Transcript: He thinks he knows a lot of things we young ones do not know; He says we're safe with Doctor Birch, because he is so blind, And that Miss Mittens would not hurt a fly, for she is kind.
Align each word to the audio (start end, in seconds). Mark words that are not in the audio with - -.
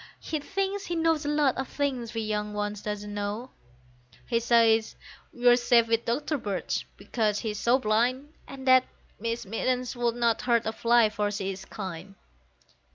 He 0.19 0.39
thinks 0.39 0.87
he 0.87 0.95
knows 0.95 1.25
a 1.27 1.29
lot 1.29 1.59
of 1.59 1.67
things 1.67 2.15
we 2.15 2.21
young 2.21 2.53
ones 2.55 2.81
do 2.81 2.89
not 2.89 3.03
know; 3.03 3.51
He 4.25 4.39
says 4.39 4.95
we're 5.31 5.55
safe 5.55 5.87
with 5.87 6.05
Doctor 6.05 6.39
Birch, 6.39 6.87
because 6.97 7.37
he 7.41 7.51
is 7.51 7.59
so 7.59 7.77
blind, 7.77 8.33
And 8.47 8.67
that 8.67 8.85
Miss 9.19 9.45
Mittens 9.45 9.95
would 9.95 10.15
not 10.15 10.41
hurt 10.41 10.65
a 10.65 10.73
fly, 10.73 11.09
for 11.09 11.29
she 11.29 11.51
is 11.51 11.65
kind. 11.65 12.15